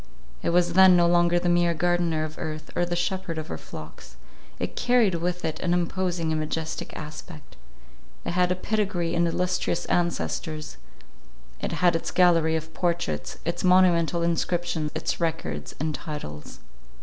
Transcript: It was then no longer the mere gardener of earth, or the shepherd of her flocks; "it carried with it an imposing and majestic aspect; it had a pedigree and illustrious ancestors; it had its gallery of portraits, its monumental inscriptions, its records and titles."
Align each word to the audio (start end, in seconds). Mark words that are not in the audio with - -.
It 0.41 0.49
was 0.49 0.73
then 0.73 0.97
no 0.97 1.05
longer 1.05 1.37
the 1.37 1.47
mere 1.47 1.75
gardener 1.75 2.23
of 2.23 2.35
earth, 2.39 2.71
or 2.75 2.87
the 2.87 2.95
shepherd 2.95 3.37
of 3.37 3.49
her 3.49 3.57
flocks; 3.59 4.15
"it 4.57 4.75
carried 4.75 5.13
with 5.13 5.45
it 5.45 5.59
an 5.59 5.75
imposing 5.75 6.31
and 6.31 6.39
majestic 6.39 6.91
aspect; 6.97 7.55
it 8.25 8.31
had 8.31 8.51
a 8.51 8.55
pedigree 8.55 9.13
and 9.13 9.27
illustrious 9.27 9.85
ancestors; 9.85 10.77
it 11.59 11.73
had 11.73 11.95
its 11.95 12.09
gallery 12.09 12.55
of 12.55 12.73
portraits, 12.73 13.37
its 13.45 13.63
monumental 13.63 14.23
inscriptions, 14.23 14.91
its 14.95 15.19
records 15.21 15.75
and 15.79 15.93
titles." 15.93 16.61